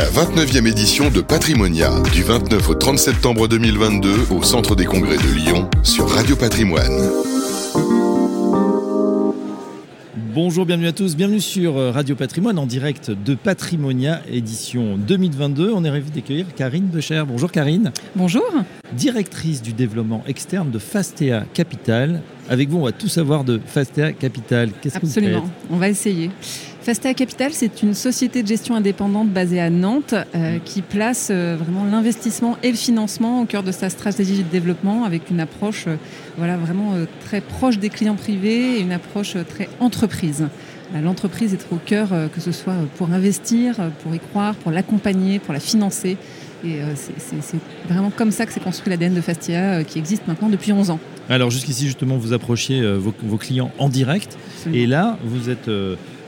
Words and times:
la 0.00 0.06
29e 0.06 0.66
édition 0.66 1.10
de 1.10 1.20
Patrimonia, 1.20 1.90
du 2.14 2.22
29 2.22 2.70
au 2.70 2.74
30 2.74 2.98
septembre 2.98 3.48
2022 3.48 4.28
au 4.30 4.42
Centre 4.42 4.74
des 4.74 4.86
Congrès 4.86 5.18
de 5.18 5.34
Lyon 5.34 5.68
sur 5.82 6.08
Radio 6.08 6.36
Patrimoine. 6.36 7.10
Bonjour, 10.32 10.64
bienvenue 10.64 10.86
à 10.86 10.92
tous, 10.92 11.16
bienvenue 11.16 11.42
sur 11.42 11.76
euh, 11.76 11.90
Radio 11.90 12.16
Patrimoine 12.16 12.58
en 12.58 12.64
direct 12.64 13.10
de 13.10 13.34
Patrimonia 13.34 14.22
édition 14.26 14.96
2022. 14.96 15.70
On 15.70 15.84
est 15.84 15.90
ravi 15.90 16.10
d'accueillir 16.10 16.46
Karine 16.56 16.86
Becher. 16.86 17.24
Bonjour 17.28 17.52
Karine. 17.52 17.92
Bonjour. 18.16 18.50
Directrice 18.94 19.60
du 19.60 19.74
développement 19.74 20.24
externe 20.26 20.70
de 20.70 20.78
Fastea 20.78 21.44
Capital. 21.52 22.22
Avec 22.48 22.70
vous, 22.70 22.78
on 22.78 22.84
va 22.84 22.92
tout 22.92 23.08
savoir 23.08 23.44
de 23.44 23.60
Fastea 23.66 24.14
Capital. 24.14 24.70
Qu'est-ce 24.80 24.98
que 24.98 25.04
vous 25.04 25.12
faites? 25.12 25.24
Absolument, 25.24 25.50
on 25.70 25.76
va 25.76 25.90
essayer. 25.90 26.30
Fastea 26.90 27.14
Capital, 27.14 27.52
c'est 27.52 27.84
une 27.84 27.94
société 27.94 28.42
de 28.42 28.48
gestion 28.48 28.74
indépendante 28.74 29.28
basée 29.28 29.60
à 29.60 29.70
Nantes 29.70 30.12
euh, 30.34 30.56
mm. 30.56 30.60
qui 30.64 30.82
place 30.82 31.28
euh, 31.30 31.56
vraiment 31.56 31.84
l'investissement 31.84 32.56
et 32.64 32.72
le 32.72 32.76
financement 32.76 33.42
au 33.42 33.44
cœur 33.44 33.62
de 33.62 33.70
sa 33.70 33.90
stratégie 33.90 34.42
de 34.42 34.48
développement 34.48 35.04
avec 35.04 35.30
une 35.30 35.38
approche 35.38 35.84
euh, 35.86 35.94
voilà, 36.36 36.56
vraiment 36.56 36.94
très 37.24 37.42
proche 37.42 37.78
des 37.78 37.90
clients 37.90 38.16
privés 38.16 38.78
et 38.78 38.80
une 38.80 38.90
approche 38.90 39.36
très 39.48 39.68
entreprise. 39.78 40.48
L'entreprise 40.92 41.54
est 41.54 41.64
au 41.70 41.76
cœur, 41.76 42.08
que 42.34 42.40
ce 42.40 42.50
soit 42.50 42.74
pour 42.96 43.12
investir, 43.12 43.76
pour 44.02 44.12
y 44.12 44.18
croire, 44.18 44.56
pour 44.56 44.72
l'accompagner, 44.72 45.38
pour 45.38 45.54
la 45.54 45.60
financer. 45.60 46.16
Et 46.64 46.80
c'est 46.96 47.58
vraiment 47.88 48.10
comme 48.10 48.32
ça 48.32 48.44
que 48.44 48.52
s'est 48.52 48.58
construit 48.58 48.90
l'ADN 48.90 49.14
de 49.14 49.20
Fastia 49.20 49.84
qui 49.84 50.00
existe 50.00 50.26
maintenant 50.26 50.48
depuis 50.48 50.72
11 50.72 50.90
ans. 50.90 50.98
Alors 51.28 51.50
jusqu'ici 51.50 51.86
justement 51.86 52.16
vous 52.16 52.32
approchiez 52.32 52.82
vos, 52.94 53.14
vos, 53.22 53.36
clients 53.36 53.70
en 53.78 53.88
direct 53.88 54.36
et 54.74 54.88
là 54.88 55.16
vous 55.22 55.48
êtes 55.48 55.70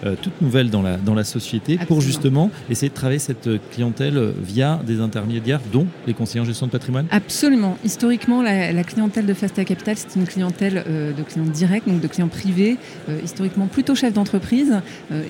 euh, 0.04 0.16
toute 0.20 0.40
nouvelle 0.42 0.68
dans 0.68 0.82
la, 0.82 0.96
dans 0.96 1.14
la 1.14 1.22
société 1.22 1.78
pour 1.86 2.00
justement 2.00 2.50
essayer 2.68 2.88
de 2.88 2.94
travailler 2.94 3.20
cette 3.20 3.48
clientèle 3.70 4.32
via 4.42 4.80
des 4.84 5.00
intermédiaires, 5.00 5.60
dont 5.72 5.86
les 6.08 6.14
conseillers 6.14 6.40
en 6.40 6.44
gestion 6.44 6.66
de 6.66 6.72
patrimoine 6.72 7.06
Absolument. 7.10 7.78
Historiquement, 7.84 8.42
la, 8.42 8.82
clientèle 8.82 9.26
de 9.26 9.34
Fastea 9.34 9.64
Capital, 9.64 9.96
c'est 9.96 10.16
une 10.16 10.26
clientèle 10.26 10.82
euh, 10.88 11.12
de 11.12 11.22
clients 11.22 11.46
directs, 11.46 11.86
donc 11.86 12.00
de 12.00 12.08
clients 12.08 12.28
privés, 12.28 12.78
euh, 13.08 13.18
historiquement 13.22 13.68
plutôt 13.68 13.94
chefs 13.94 14.12
d'entreprise. 14.12 14.80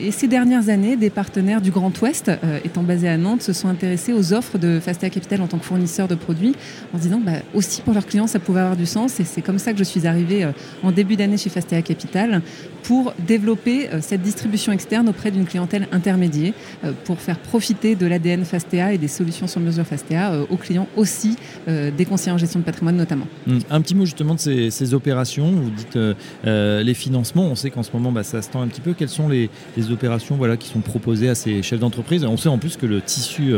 et 0.00 0.10
ces 0.10 0.26
dernières 0.26 0.68
années, 0.68 0.96
des 0.96 1.10
partenaires 1.10 1.60
du 1.60 1.70
Grand 1.70 1.92
Ouest, 2.00 2.30
étant 2.64 2.82
basés 2.82 3.08
à 3.08 3.16
Nantes, 3.18 3.42
se 3.42 3.52
sont 3.52 3.68
intéressés 3.68 4.12
aux 4.12 4.32
offres 4.32 4.58
de 4.58 4.80
Fastea 4.80 5.10
Capital 5.10 5.42
en 5.42 5.46
tant 5.46 5.58
que 5.58 5.64
fournisseur 5.64 6.08
de 6.08 6.14
produits, 6.14 6.54
en 6.94 6.98
se 6.98 7.02
disant 7.02 7.20
bah, 7.24 7.32
aussi 7.54 7.82
pour 7.82 7.92
leurs 7.92 8.06
clients, 8.06 8.26
ça 8.26 8.38
pouvait 8.38 8.60
avoir 8.60 8.76
du 8.76 8.86
sens. 8.86 9.20
Et 9.20 9.24
c'est 9.24 9.42
comme 9.42 9.58
ça 9.58 9.72
que 9.72 9.78
je 9.78 9.84
suis 9.84 10.06
arrivée 10.06 10.48
en 10.82 10.92
début 10.92 11.16
d'année 11.16 11.36
chez 11.36 11.50
Fastea 11.50 11.82
Capital 11.82 12.42
pour 12.82 13.12
développer 13.26 13.88
cette 14.00 14.22
distribution 14.22 14.61
externe 14.70 15.08
auprès 15.08 15.30
d'une 15.30 15.46
clientèle 15.46 15.88
intermédiaire 15.90 16.52
euh, 16.84 16.92
pour 17.04 17.20
faire 17.20 17.38
profiter 17.38 17.96
de 17.96 18.06
l'ADN 18.06 18.44
Fastea 18.44 18.92
et 18.92 18.98
des 18.98 19.08
solutions 19.08 19.46
sur 19.46 19.60
mesure 19.60 19.84
Fastea 19.84 20.32
euh, 20.32 20.44
aux 20.50 20.56
clients 20.56 20.86
aussi 20.96 21.36
euh, 21.66 21.90
des 21.90 22.04
conseillers 22.04 22.32
en 22.32 22.38
gestion 22.38 22.60
de 22.60 22.64
patrimoine 22.64 22.96
notamment. 22.96 23.26
Hum, 23.48 23.60
un 23.70 23.80
petit 23.80 23.94
mot 23.94 24.04
justement 24.04 24.34
de 24.34 24.40
ces, 24.40 24.94
opérations. 24.94 25.50
Vous 25.50 25.70
dites 25.70 25.98
les 26.44 26.94
financements. 26.94 27.46
On 27.46 27.54
sait 27.54 27.70
qu'en 27.70 27.82
ce 27.82 27.90
moment, 27.92 28.12
bah, 28.12 28.24
ça 28.24 28.42
se 28.42 28.50
tend 28.50 28.60
un 28.60 28.68
petit 28.68 28.82
peu. 28.82 28.92
Quelles 28.92 29.08
sont 29.08 29.28
les, 29.28 29.48
les, 29.76 29.90
opérations 29.90 30.36
voilà, 30.36 30.58
qui 30.58 30.68
sont 30.68 30.80
proposées 30.80 31.30
à 31.30 31.34
ces 31.34 31.62
chefs 31.62 31.80
d'entreprise? 31.80 32.24
On 32.24 32.36
sait 32.36 32.50
en 32.50 32.58
plus 32.58 32.76
que 32.76 32.84
le 32.84 33.00
tissu 33.00 33.54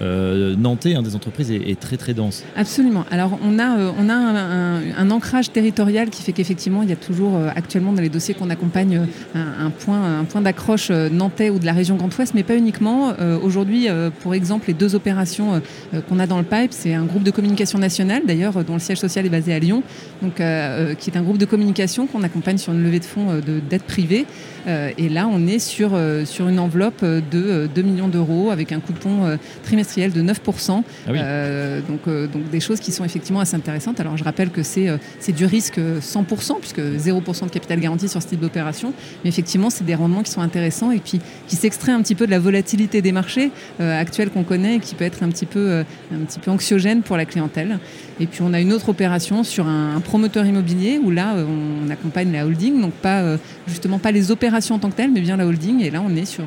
nantais 0.00 0.94
hein, 0.94 1.02
des 1.02 1.14
entreprises 1.14 1.50
est, 1.50 1.78
très 1.78 1.96
très 1.96 2.14
dense. 2.14 2.44
Absolument. 2.56 3.04
Alors 3.10 3.38
on 3.44 3.58
a, 3.58 3.78
euh, 3.78 3.90
on 3.98 4.08
a 4.08 4.14
un, 4.14 5.10
ancrage 5.10 5.52
territorial 5.52 6.10
qui 6.10 6.22
fait 6.22 6.32
qu'effectivement 6.32 6.82
il 6.82 6.88
y 6.88 6.92
a 6.92 6.96
toujours 6.96 7.36
euh, 7.36 7.48
actuellement 7.54 7.92
dans 7.92 8.02
les 8.02 8.08
dossiers 8.08 8.34
qu'on 8.34 8.50
accompagne 8.50 9.00
un, 9.34 9.70
point, 9.70 10.20
un 10.20 10.24
point 10.24 10.40
d'accroche 10.40 10.90
nantais 10.90 11.50
ou 11.50 11.58
de 11.58 11.66
la 11.66 11.72
région 11.72 11.96
Grand 11.96 12.16
Ouest, 12.16 12.34
mais 12.34 12.42
pas 12.42 12.56
uniquement. 12.56 13.12
Aujourd'hui, 13.42 13.88
pour 14.20 14.34
exemple, 14.34 14.68
les 14.68 14.74
deux 14.74 14.94
opérations 14.94 15.60
qu'on 16.08 16.18
a 16.18 16.26
dans 16.26 16.38
le 16.38 16.44
pipe, 16.44 16.72
c'est 16.72 16.94
un 16.94 17.04
groupe 17.04 17.22
de 17.22 17.30
communication 17.30 17.78
nationale 17.78 18.22
d'ailleurs 18.26 18.64
dont 18.64 18.74
le 18.74 18.80
siège 18.80 18.98
social 18.98 19.26
est 19.26 19.30
basé 19.30 19.52
à 19.52 19.58
Lyon, 19.58 19.82
donc 20.22 20.36
qui 20.36 21.10
est 21.10 21.16
un 21.16 21.22
groupe 21.22 21.38
de 21.38 21.44
communication 21.44 22.06
qu'on 22.06 22.22
accompagne 22.22 22.58
sur 22.58 22.72
une 22.72 22.82
levée 22.82 23.00
de 23.00 23.04
fonds 23.04 23.34
de 23.34 23.60
dette 23.60 23.84
privée. 23.84 24.26
et 24.66 25.08
là, 25.08 25.28
on 25.30 25.46
est 25.46 25.58
sur, 25.58 25.98
sur 26.24 26.48
une 26.48 26.58
enveloppe 26.58 27.04
de 27.04 27.68
2 27.74 27.82
millions 27.82 28.08
d'euros 28.08 28.50
avec 28.50 28.72
un 28.72 28.80
coupon 28.80 29.38
trimestriel 29.62 29.89
de 29.96 30.22
9%. 30.22 30.82
Ah 31.06 31.10
euh, 31.10 31.80
donc, 31.80 32.00
euh, 32.06 32.26
donc 32.26 32.48
des 32.50 32.60
choses 32.60 32.80
qui 32.80 32.92
sont 32.92 33.04
effectivement 33.04 33.40
assez 33.40 33.56
intéressantes. 33.56 34.00
Alors 34.00 34.16
je 34.16 34.24
rappelle 34.24 34.50
que 34.50 34.62
c'est 34.62 34.88
euh, 34.88 34.96
c'est 35.18 35.32
du 35.32 35.44
risque 35.44 35.78
100%, 35.78 36.60
puisque 36.60 36.78
0% 36.78 37.46
de 37.46 37.50
capital 37.50 37.80
garanti 37.80 38.08
sur 38.08 38.22
ce 38.22 38.28
type 38.28 38.40
d'opération. 38.40 38.92
Mais 39.24 39.30
effectivement, 39.30 39.70
c'est 39.70 39.84
des 39.84 39.94
rendements 39.94 40.22
qui 40.22 40.30
sont 40.30 40.40
intéressants 40.40 40.90
et 40.90 40.98
puis 40.98 41.20
qui 41.48 41.56
s'extraient 41.56 41.92
un 41.92 42.02
petit 42.02 42.14
peu 42.14 42.26
de 42.26 42.30
la 42.30 42.38
volatilité 42.38 43.02
des 43.02 43.12
marchés 43.12 43.50
actuels 43.78 44.30
qu'on 44.30 44.44
connaît 44.44 44.76
et 44.76 44.80
qui 44.80 44.94
peut 44.94 45.04
être 45.04 45.22
un 45.22 45.28
petit, 45.28 45.46
peu, 45.46 45.84
un 46.12 46.24
petit 46.24 46.38
peu 46.38 46.50
anxiogène 46.50 47.02
pour 47.02 47.16
la 47.16 47.24
clientèle. 47.24 47.78
Et 48.20 48.26
puis 48.26 48.42
on 48.42 48.52
a 48.52 48.60
une 48.60 48.72
autre 48.72 48.90
opération 48.90 49.42
sur 49.44 49.66
un, 49.66 50.00
promoteur 50.00 50.46
immobilier 50.46 51.00
où 51.02 51.10
là 51.10 51.34
on 51.36 51.90
accompagne 51.90 52.32
la 52.32 52.46
holding, 52.46 52.80
donc 52.80 52.92
pas 52.92 53.36
justement 53.66 53.98
pas 53.98 54.12
les 54.12 54.30
opérations 54.30 54.74
en 54.74 54.78
tant 54.78 54.90
que 54.90 54.96
telles, 54.96 55.10
mais 55.10 55.20
bien 55.20 55.36
la 55.36 55.46
holding. 55.46 55.80
Et 55.80 55.90
là 55.90 56.02
on 56.06 56.14
est 56.14 56.24
sur 56.24 56.44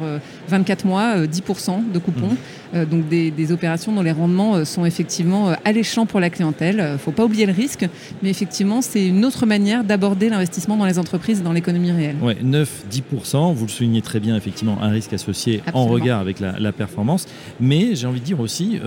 24 0.50 0.86
mois, 0.86 1.26
10% 1.26 1.92
de 1.92 2.00
coupons. 2.00 2.28
Mmh. 2.28 2.38
Euh, 2.76 2.86
donc 2.86 3.08
des, 3.08 3.52
opérations 3.52 3.92
dont 3.92 4.02
les 4.02 4.12
rendements 4.12 4.56
euh, 4.56 4.66
sont 4.66 4.86
effectivement 4.86 5.50
euh, 5.50 5.54
alléchants 5.66 6.06
pour 6.06 6.20
la 6.20 6.30
clientèle. 6.30 6.78
Il 6.78 6.94
ne 6.94 6.98
faut 6.98 7.12
pas 7.12 7.26
oublier 7.26 7.46
le 7.46 7.52
risque, 7.52 7.86
mais 8.22 8.30
effectivement, 8.30 8.82
c'est 8.82 9.06
une 9.06 9.26
autre 9.26 9.46
manière 9.46 9.84
d'aborder 9.84 10.30
l'investissement 10.30 10.78
dans 10.78 10.86
les 10.86 10.98
entreprises 10.98 11.42
et 11.42 11.44
dans 11.44 11.52
l'économie 11.52 11.92
réelle. 11.92 12.16
Ouais, 12.22 12.38
9-10%, 12.44 13.54
vous 13.54 13.66
le 13.66 13.72
soulignez 13.72 14.02
très 14.02 14.20
bien, 14.20 14.36
effectivement, 14.36 14.78
un 14.82 14.90
risque 14.90 15.14
associé 15.14 15.62
en 15.74 15.86
regard 15.86 16.20
avec 16.20 16.40
la, 16.40 16.72
performance, 16.74 17.28
mais 17.60 17.94
j'ai 17.94 18.08
envie 18.08 18.20
de 18.20 18.26
dire 18.26 18.40
aussi 18.40 18.80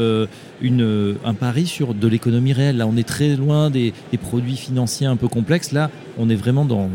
une, 0.60 1.16
un 1.24 1.34
pari 1.34 1.66
sur 1.66 1.94
de 1.94 2.08
l'économie 2.08 2.52
réelle. 2.52 2.75
Là, 2.76 2.86
on 2.86 2.96
est 2.96 3.06
très 3.06 3.36
loin 3.36 3.70
des, 3.70 3.92
produits 4.22 4.56
financiers 4.56 5.06
un 5.06 5.16
peu 5.16 5.28
complexes. 5.28 5.72
Là, 5.72 5.90
on 6.18 6.28
est 6.28 6.34
vraiment 6.34 6.64
dans, 6.64 6.88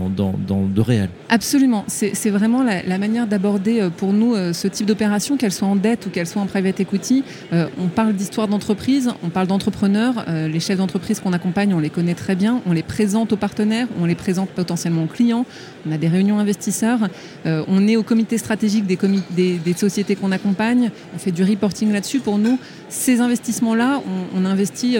de 0.47 0.81
réel. 0.81 1.09
Absolument. 1.29 1.83
C'est 1.87 2.29
vraiment 2.29 2.63
la, 2.63 2.97
manière 2.97 3.27
d'aborder 3.27 3.89
pour 3.97 4.13
nous 4.13 4.35
ce 4.53 4.67
type 4.67 4.85
d'opération, 4.85 5.37
qu'elle 5.37 5.51
soit 5.51 5.67
en 5.67 5.75
dette 5.75 6.05
ou 6.05 6.09
qu'elle 6.09 6.27
soit 6.27 6.41
en 6.41 6.45
private 6.45 6.79
equity, 6.79 7.23
euh, 7.53 7.67
on 7.79 7.87
parle 7.87 8.13
d'histoire 8.13 8.47
d'entreprise, 8.47 9.11
on 9.23 9.29
parle 9.29 9.47
d'entrepreneurs. 9.47 10.25
Euh, 10.27 10.47
les 10.47 10.59
chefs 10.59 10.77
d'entreprise 10.77 11.19
qu'on 11.19 11.33
accompagne, 11.33 11.73
on 11.73 11.79
les 11.79 11.89
connaît 11.89 12.13
très 12.13 12.35
bien, 12.35 12.61
on 12.65 12.73
les 12.73 12.83
présente 12.83 13.33
aux 13.33 13.37
partenaires, 13.37 13.87
on 13.99 14.05
les 14.05 14.15
présente 14.15 14.49
potentiellement 14.49 15.03
aux 15.03 15.07
clients. 15.07 15.45
On 15.87 15.91
a 15.91 15.97
des 15.97 16.07
réunions 16.07 16.39
investisseurs, 16.39 16.99
euh, 17.45 17.63
on 17.67 17.87
est 17.87 17.95
au 17.95 18.03
comité 18.03 18.37
stratégique 18.37 18.85
des, 18.85 19.73
sociétés 19.75 20.15
qu'on 20.15 20.31
accompagne, 20.31 20.91
on 21.15 21.17
fait 21.17 21.31
du 21.31 21.43
reporting 21.43 21.91
là-dessus. 21.91 22.19
Pour 22.19 22.37
nous, 22.37 22.59
ces 22.89 23.19
investissements-là, 23.19 24.01
on, 24.35 24.45
investit 24.45 24.97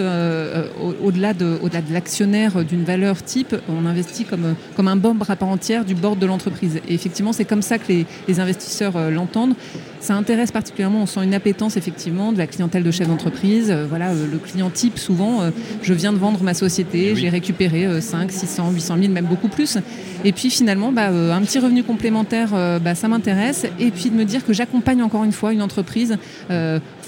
au-delà 1.02 1.34
de, 1.34 1.58
au 1.62 1.68
de 1.68 1.92
l'actionnaire 1.92 2.64
d'une 2.64 2.84
valeur 2.84 3.22
type, 3.22 3.54
on 3.68 3.86
investit 3.86 4.11
comme, 4.24 4.54
comme 4.76 4.88
un 4.88 4.96
membre 4.96 5.30
à 5.30 5.36
part 5.36 5.48
entière 5.48 5.84
du 5.84 5.94
board 5.94 6.18
de 6.18 6.26
l'entreprise. 6.26 6.80
Et 6.88 6.94
effectivement, 6.94 7.32
c'est 7.32 7.44
comme 7.44 7.62
ça 7.62 7.78
que 7.78 7.88
les, 7.88 8.06
les 8.28 8.40
investisseurs 8.40 9.10
l'entendent. 9.10 9.54
Ça 10.02 10.16
intéresse 10.16 10.50
particulièrement, 10.50 11.02
on 11.02 11.06
sent 11.06 11.22
une 11.22 11.32
appétence 11.32 11.76
effectivement 11.76 12.32
de 12.32 12.38
la 12.38 12.48
clientèle 12.48 12.82
de 12.82 12.90
chef 12.90 13.06
d'entreprise. 13.06 13.70
Euh, 13.70 13.86
voilà, 13.88 14.10
euh, 14.10 14.26
le 14.30 14.38
client 14.38 14.68
type, 14.68 14.98
souvent, 14.98 15.42
euh, 15.42 15.50
je 15.80 15.94
viens 15.94 16.12
de 16.12 16.18
vendre 16.18 16.42
ma 16.42 16.54
société, 16.54 17.14
j'ai 17.14 17.28
récupéré 17.28 18.00
5, 18.00 18.32
600, 18.32 18.72
800 18.72 18.96
000, 19.00 19.12
même 19.12 19.26
beaucoup 19.26 19.46
plus. 19.46 19.78
Et 20.24 20.32
puis 20.32 20.50
finalement, 20.50 20.90
bah, 20.90 21.10
un 21.10 21.40
petit 21.42 21.60
revenu 21.60 21.84
complémentaire, 21.84 22.50
bah, 22.80 22.94
ça 22.96 23.06
m'intéresse. 23.06 23.66
Et 23.78 23.90
puis 23.92 24.10
de 24.10 24.16
me 24.16 24.24
dire 24.24 24.44
que 24.44 24.52
j'accompagne 24.52 25.02
encore 25.02 25.24
une 25.24 25.32
fois 25.32 25.52
une 25.52 25.62
entreprise 25.62 26.16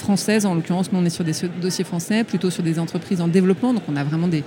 française, 0.05 0.47
en 0.47 0.55
l'occurrence, 0.55 0.93
nous 0.93 0.99
on 1.01 1.05
est 1.05 1.11
sur 1.11 1.25
des 1.25 1.33
dossiers 1.61 1.85
français, 1.85 2.25
plutôt 2.25 2.51
sur 2.51 2.63
des 2.63 2.79
entreprises 2.79 3.21
en 3.21 3.29
développement, 3.29 3.75
donc 3.75 3.83
on 3.89 3.97
a 3.97 4.05
vraiment 4.05 4.29
des, 4.29 4.45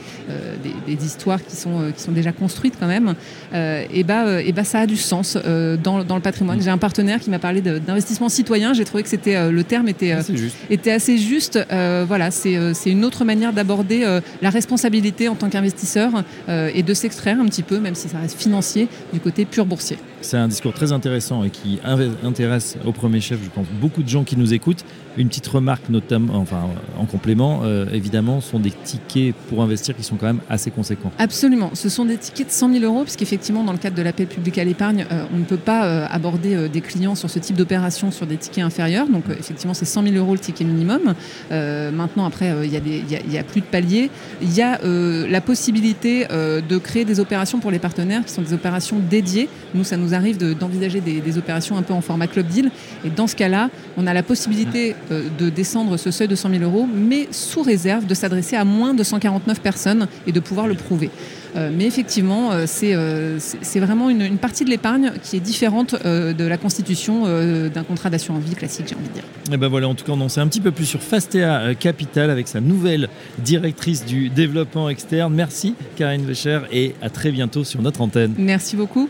des, 0.88 1.06
histoires 1.06 1.44
qui 1.44 1.56
sont, 1.56 1.92
qui 1.96 2.02
sont 2.02 2.12
déjà 2.12 2.32
construites 2.32 2.76
quand 2.80 2.88
même. 2.88 3.16
et, 3.54 4.04
bah, 4.04 4.42
et 4.42 4.52
bah, 4.52 4.64
ça 4.64 4.80
a 4.80 4.86
du 4.86 4.98
sens 4.98 5.36
dans, 5.36 6.04
dans, 6.04 6.16
le 6.16 6.22
patrimoine. 6.22 6.62
J'ai 6.62 6.70
un 6.70 6.78
partenaire 6.78 7.20
qui 7.20 7.30
m'a 7.30 7.40
parlé 7.40 7.62
d'investissement 7.62 8.30
citoyen, 8.30 8.74
j'ai 8.74 8.86
trouvé 8.86 9.04
que 9.04 9.10
c'était 9.10 9.52
le 9.52 9.64
terme 9.64 9.88
était 9.88 10.14
euh, 10.14 10.50
était, 10.70 10.92
assez 10.92 11.18
juste. 11.18 11.60
Euh, 11.72 12.06
voilà, 12.08 12.30
euh, 12.46 12.72
c'est 12.74 12.90
une 12.90 13.06
autre 13.06 13.26
manière 13.26 13.54
d'aborder 13.54 14.06
la 14.42 14.50
responsabilité 14.50 15.30
en 15.30 15.36
tant 15.36 15.50
qu'investisseur 15.50 16.24
et 16.48 16.84
de 16.84 16.94
s'extraire 16.94 17.40
un 17.40 17.46
petit 17.46 17.64
peu, 17.64 17.80
même 17.80 17.96
si 17.96 18.08
ça 18.08 18.20
reste 18.20 18.40
financier, 18.40 18.88
du 19.14 19.20
côté 19.20 19.46
pur 19.46 19.66
boursier. 19.66 19.98
C'est 20.22 20.38
un 20.38 20.48
discours 20.48 20.74
très 20.74 20.92
intéressant 20.92 21.44
et 21.44 21.50
qui 21.50 21.80
intéresse 22.24 22.78
au 22.86 22.92
premier 22.92 23.22
chef, 23.22 23.40
je 23.44 23.50
pense, 23.50 23.68
beaucoup 23.80 24.04
de 24.04 24.10
gens 24.10 24.24
qui 24.24 24.38
nous 24.38 24.54
écoutent. 24.54 24.84
Une 25.18 25.30
petite 25.30 25.47
remarque, 25.50 25.90
notamment, 25.90 26.36
enfin, 26.36 26.62
en 26.98 27.06
complément, 27.06 27.62
évidemment, 27.92 28.42
sont 28.42 28.60
des 28.60 28.72
tickets 28.72 29.36
pour 29.50 29.62
investir 29.62 29.96
qui 29.96 30.04
sont 30.04 30.16
quand 30.16 30.26
même 30.26 30.42
assez 30.50 30.72
conséquents. 30.72 31.12
Absolument. 31.18 31.72
Ce 31.74 31.90
sont 31.90 32.06
des 32.06 32.18
tickets 32.18 32.48
de 32.48 32.52
100 32.52 32.74
000 32.74 32.86
euros, 32.86 33.04
puisqu'effectivement, 33.04 33.64
dans 33.64 33.72
le 33.72 33.78
cadre 33.78 33.96
de 33.96 34.02
l'appel 34.02 34.28
public 34.28 34.58
à 34.58 34.64
l'épargne, 34.64 35.06
on 35.34 35.38
ne 35.38 35.44
peut 35.44 35.58
pas 35.58 36.06
aborder 36.06 36.70
des 36.70 36.82
clients 36.82 37.16
sur 37.16 37.30
ce 37.30 37.40
type 37.40 37.56
d'opération 37.56 38.12
sur 38.12 38.26
des 38.26 38.38
tickets 38.38 38.64
inférieurs. 38.64 39.08
Donc 39.08 39.24
effectivement, 39.30 39.74
c'est 39.74 39.86
100 39.86 40.04
000 40.04 40.16
euros 40.16 40.34
le 40.34 40.40
ticket 40.40 40.64
minimum. 40.64 41.14
maintenant, 41.50 42.26
après, 42.26 42.54
il 42.64 42.72
y, 42.72 43.38
a 43.38 43.44
plus 43.44 43.62
de 43.62 43.66
paliers. 43.66 44.10
Il 44.42 44.54
y 44.54 44.62
a 44.62 44.80
la 44.84 45.42
possibilité 45.42 46.28
de 46.28 46.78
créer 46.78 47.06
des 47.06 47.20
opérations 47.20 47.60
pour 47.60 47.72
les 47.72 47.80
partenaires 47.80 48.24
qui 48.26 48.34
sont 48.34 48.42
des 48.42 48.54
opérations 48.54 48.98
dédiées. 49.10 49.50
Nous, 49.74 49.84
ça 49.84 49.98
nous 49.98 50.14
arrive 50.14 50.38
d'envisager 50.38 51.02
des, 51.02 51.38
opérations 51.38 51.78
un 51.78 51.84
peu 51.84 51.94
en 51.94 52.02
format 52.02 52.28
club 52.28 52.48
deal. 52.48 52.72
Et 53.06 53.10
dans 53.10 53.28
ce 53.28 53.36
cas-là, 53.36 53.70
on 53.98 54.08
a 54.08 54.14
la 54.14 54.24
possibilité 54.24 54.96
de 55.38 55.50
descendre 55.50 55.98
ce 55.98 56.12
seuil 56.12 56.28
de 56.28 56.36
100 56.36 56.50
000 56.50 56.64
euros, 56.64 56.88
mais 56.94 57.28
sous 57.32 57.62
réserve 57.62 58.06
de 58.06 58.14
s'adresser 58.14 58.56
à 58.56 58.66
moins 58.66 58.94
de 58.94 59.04
149 59.04 59.62
personnes 59.62 60.08
et 60.26 60.32
de 60.32 60.40
pouvoir 60.40 60.68
le 60.68 60.76
prouver. 60.76 61.10
Euh, 61.56 61.72
mais 61.74 61.86
effectivement, 61.86 62.52
euh, 62.52 62.66
euh, 62.84 63.38
c'est 63.40 63.80
vraiment 63.80 64.10
une, 64.10 64.38
partie 64.38 64.66
de 64.66 64.70
l'épargne 64.70 65.14
qui 65.24 65.36
est 65.36 65.40
différente 65.40 65.96
de 66.04 66.46
la 66.46 66.58
constitution 66.58 67.24
d'un 67.70 67.84
contrat 67.84 68.10
d'assurance 68.10 68.44
vie 68.44 68.56
classique, 68.56 68.86
j'ai 68.90 68.96
envie 68.96 69.08
de 69.08 69.14
dire. 69.14 69.24
Et 69.24 69.54
eh 69.54 69.58
ben 69.58 69.68
voilà, 69.68 69.88
en 69.88 69.96
tout 69.96 70.06
cas, 70.06 70.12
on 70.12 70.22
en 70.22 70.30
sait 70.30 70.42
un 70.42 70.48
petit 70.48 70.62
peu 70.62 70.72
plus 70.72 70.86
sur 70.86 71.02
Fastea 71.02 71.74
Capital 71.80 72.30
avec 72.30 72.48
sa 72.48 72.62
nouvelle 72.62 73.10
directrice 73.40 74.06
du 74.06 74.30
développement 74.30 74.90
externe. 74.90 75.34
Merci 75.34 75.76
Karine 75.96 76.26
Vecher 76.26 76.62
et 76.72 76.96
à 77.02 77.10
très 77.10 77.32
bientôt 77.32 77.64
sur 77.64 77.82
notre 77.82 78.02
antenne. 78.02 78.34
Merci 78.38 78.76
beaucoup. 78.76 79.10